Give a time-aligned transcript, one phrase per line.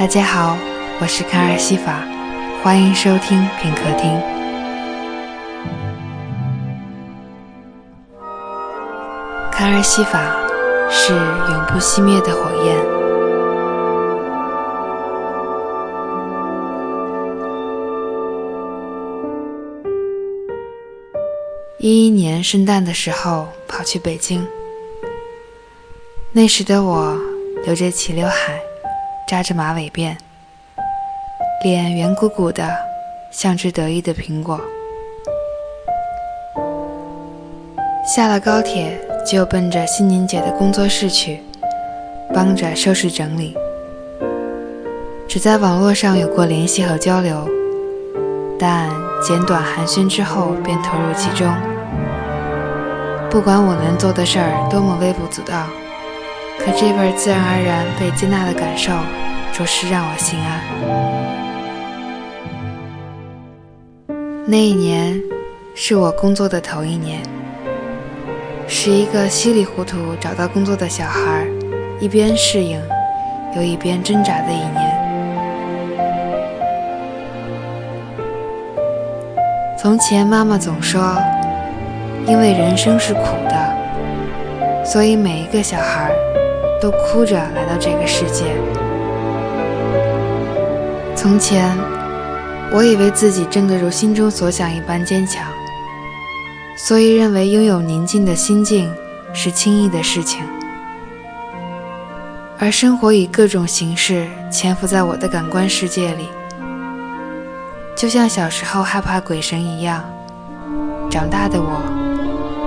[0.00, 0.56] 大家好，
[0.98, 2.02] 我是卡尔西法，
[2.62, 4.18] 欢迎收听片刻听。
[9.52, 10.34] 卡尔西法
[10.88, 12.78] 是永不熄灭的火焰。
[21.76, 24.48] 一一年圣诞的时候，跑去北京。
[26.32, 27.20] 那时的我
[27.66, 28.58] 留着齐刘海，
[29.30, 30.16] 扎着马尾辫，
[31.62, 32.68] 脸圆鼓鼓的，
[33.30, 34.60] 像只得意的苹果。
[38.04, 41.44] 下了高铁就奔着心宁姐的工作室去，
[42.34, 43.56] 帮着收拾整理。
[45.28, 47.48] 只在网络上有过联系和交流，
[48.58, 48.90] 但
[49.22, 51.46] 简短寒暄之后便投入其中。
[53.30, 55.68] 不管我能做的事儿多么微不足道。
[56.62, 58.92] 可这份自然而然被接纳的感受，
[59.50, 60.60] 着实让我心安。
[64.44, 65.18] 那一年
[65.74, 67.22] 是我工作的头一年，
[68.68, 71.46] 是一个稀里糊涂找到工作的小孩，
[71.98, 72.78] 一边适应，
[73.56, 75.00] 又一边挣扎的一年。
[79.78, 81.16] 从前妈妈总说，
[82.26, 86.12] 因为人生是苦的，所以每一个小孩。
[86.80, 88.44] 都哭着来到这个世界。
[91.14, 91.76] 从前，
[92.72, 95.44] 我以为自己真的如心中所想一般坚强，
[96.76, 98.90] 所以认为拥有宁静的心境
[99.34, 100.42] 是轻易的事情。
[102.58, 106.28] 而生活以各种形式潜伏在我的感官世界里，
[107.96, 110.02] 就像小时候害怕鬼神一样，
[111.10, 111.82] 长大的我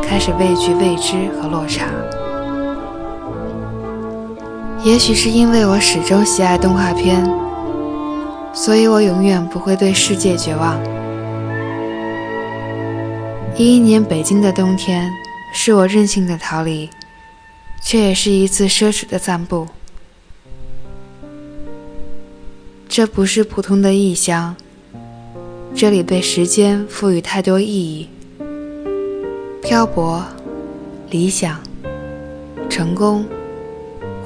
[0.04, 1.86] 开始畏惧未知和落差。
[4.84, 7.24] 也许是因为我始终喜爱动画片，
[8.54, 10.78] 所以我永远不会对世界绝望。
[13.56, 15.10] 一一年北京的冬天，
[15.54, 16.90] 是我任性的逃离，
[17.82, 19.66] 却也是一次奢侈的散步。
[22.90, 24.54] 这不是普通的异乡，
[25.74, 28.10] 这里被时间赋予太多意义：
[29.62, 30.22] 漂泊、
[31.10, 31.58] 理想、
[32.70, 33.26] 成功。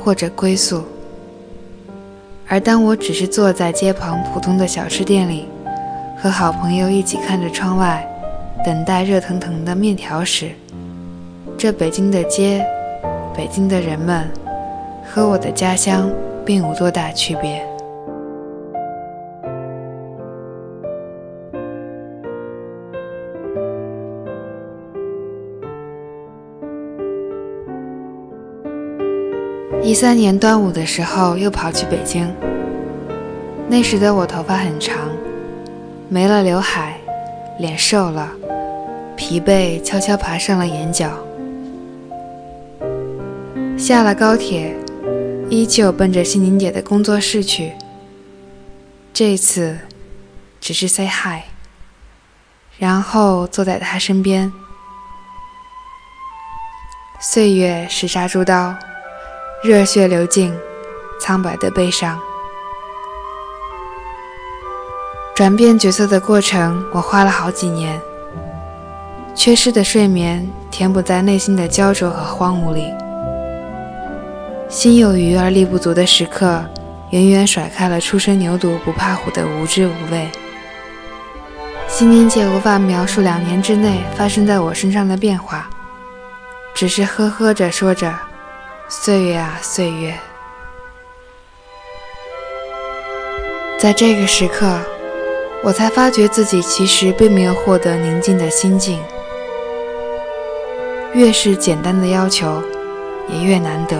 [0.07, 0.85] 或者归宿，
[2.47, 5.47] 而当我只是坐在街旁普通的小吃店里，
[6.17, 8.07] 和好朋友一起看着窗外，
[8.63, 10.51] 等待热腾腾的面条时，
[11.57, 12.65] 这北京的街，
[13.35, 14.25] 北京的人们，
[15.03, 16.09] 和我的家乡
[16.45, 17.66] 并无多大区别。
[29.83, 32.33] 一三年端午的时候，又跑去北京。
[33.69, 34.97] 那时的我头发很长，
[36.09, 36.99] 没了刘海，
[37.59, 38.31] 脸瘦了，
[39.15, 41.11] 疲惫悄悄爬上了眼角。
[43.77, 44.75] 下了高铁，
[45.49, 47.73] 依旧奔着心宁姐的工作室去。
[49.13, 49.77] 这次，
[50.61, 51.43] 只是 say hi，
[52.77, 54.51] 然后坐在她身边。
[57.19, 58.75] 岁月是杀猪刀。
[59.63, 60.55] 热血流尽，
[61.19, 62.19] 苍白的悲伤。
[65.35, 67.99] 转变角色的过程，我花了好几年。
[69.33, 72.93] 缺失的睡眠填补在内心的焦灼和荒芜里。
[74.69, 76.63] 心有余而力不足的时刻，
[77.09, 80.29] 远远甩开了初生牛犊不怕虎的无知无畏。
[81.87, 85.67] 心灵姐无法描述两年之内发生在我身上的变化，
[86.75, 88.13] 只是呵呵着说着。
[88.89, 90.17] 岁月啊，岁月，
[93.77, 94.79] 在这个时刻，
[95.61, 98.97] 我才发觉自己其实并没有获得宁静的心境。
[101.13, 102.63] 越是简单的要求，
[103.27, 103.97] 也越难得。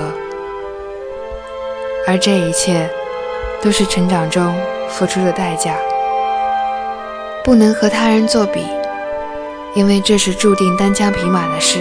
[2.08, 2.90] 而这一切，
[3.62, 4.56] 都是成长中
[4.88, 5.76] 付出的代价。
[7.44, 8.66] 不能和他人作比，
[9.76, 11.80] 因为这是注定单枪匹马的事。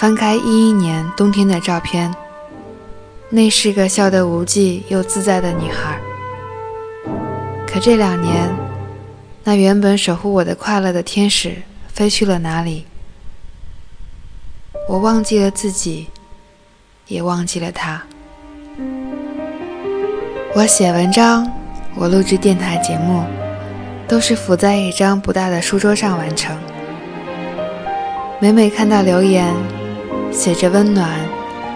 [0.00, 2.10] 翻开一一年冬天的照片，
[3.28, 6.00] 那是个笑得无忌又自在的女孩。
[7.66, 8.48] 可这两年，
[9.44, 11.54] 那原本守护我的快乐的天使
[11.88, 12.86] 飞去了哪里？
[14.88, 16.06] 我忘记了自己，
[17.06, 18.02] 也忘记了他。
[20.54, 21.46] 我写文章，
[21.94, 23.22] 我录制电台节目，
[24.08, 26.56] 都是伏在一张不大的书桌上完成。
[28.40, 29.54] 每每看到留言，
[30.32, 31.10] 写着温暖、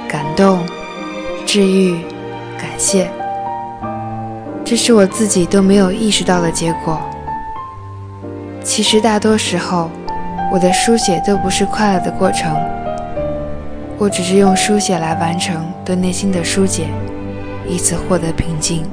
[0.08, 0.64] 感动、
[1.44, 1.96] 治愈、
[2.56, 3.10] 感谢，
[4.64, 6.98] 这是我自己都没有意识到的结果。
[8.62, 9.90] 其实大多时候，
[10.50, 12.56] 我的书写都不是快乐的过程，
[13.98, 16.86] 我只是用书写来完成对内心的疏解，
[17.68, 18.86] 以此获得平静。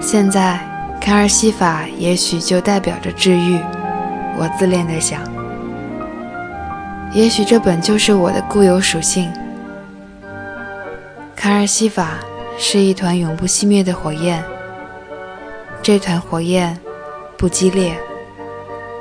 [0.00, 0.58] 现在，
[1.00, 3.58] 卡尔西法也许就代表着治愈。
[4.38, 5.20] 我自恋地想，
[7.12, 9.30] 也许这本就是我的固有属性。
[11.34, 12.18] 卡尔西法
[12.56, 14.42] 是一团永不熄灭的火焰，
[15.82, 16.78] 这团火焰
[17.36, 17.94] 不激烈，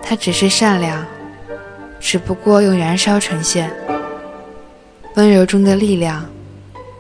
[0.01, 1.05] 它只是善良，
[1.99, 3.71] 只不过用燃烧呈现。
[5.15, 6.25] 温柔中的力量，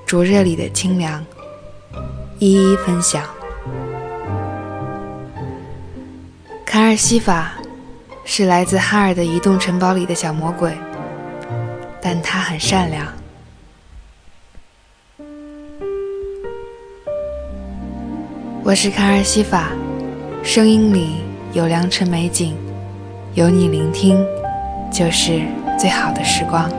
[0.05, 1.25] 灼热里的清凉，
[2.37, 3.23] 一一分享。
[6.69, 7.53] 卡尔西法
[8.23, 10.71] 是来自哈尔的移动城堡里的小魔鬼，
[11.99, 13.07] 但他很善良。
[18.63, 19.71] 我是卡尔西法，
[20.43, 21.15] 声音里
[21.53, 22.55] 有良辰美景，
[23.33, 24.23] 有你聆听，
[24.93, 25.41] 就是
[25.75, 26.69] 最好的时光。